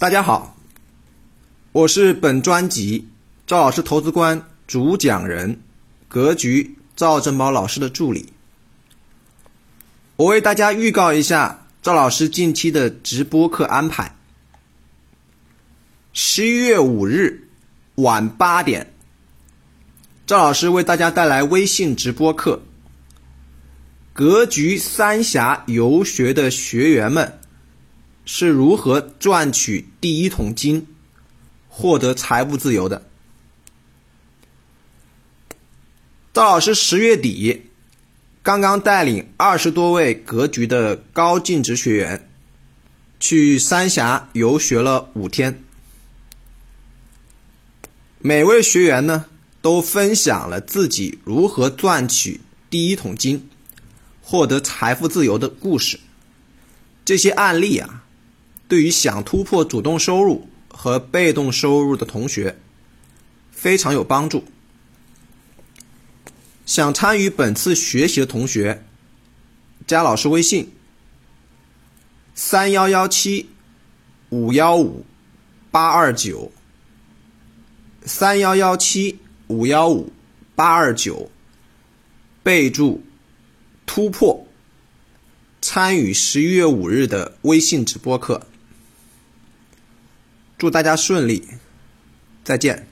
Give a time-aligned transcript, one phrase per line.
[0.00, 0.56] 大家好，
[1.72, 3.08] 我是本专辑
[3.48, 5.58] 赵老师投资观主讲人，
[6.06, 8.32] 格局赵振宝老师的助理。
[10.14, 14.14] 我为大家预告一下赵老师近期的直播课安排：
[16.12, 17.48] 十一月五日
[17.96, 18.94] 晚八点，
[20.28, 22.62] 赵老师为大家带来微信直播课。
[24.12, 27.40] 格局三峡游学的学员们。
[28.30, 30.86] 是如何赚取第一桶金、
[31.66, 33.06] 获得财务自由的？
[36.34, 37.62] 赵老师十月底
[38.42, 42.28] 刚刚带领二十多位格局的高净值学员
[43.18, 45.64] 去三峡游学了五天，
[48.18, 49.24] 每位学员呢
[49.62, 53.48] 都分享了自己如何赚取第一桶金、
[54.20, 55.98] 获得财富自由的故事。
[57.06, 58.04] 这些案例啊。
[58.68, 62.58] 对于想突破主动收入和被动收入的同学，
[63.50, 64.44] 非常有帮助。
[66.66, 68.84] 想参与本次学习的同学，
[69.86, 70.70] 加老师微信：
[72.34, 73.48] 三幺幺七
[74.28, 75.06] 五幺五
[75.70, 76.52] 八二九，
[78.04, 80.12] 三幺幺七五幺五
[80.54, 81.30] 八二九，
[82.42, 83.02] 备注
[83.86, 84.46] 突破，
[85.62, 88.46] 参与十一月五日的微信直播课。
[90.58, 91.46] 祝大家顺利，
[92.42, 92.86] 再见。